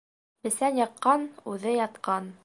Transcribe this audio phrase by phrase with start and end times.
[0.45, 2.39] Бесән яҡҡан, үҙе ятҡан.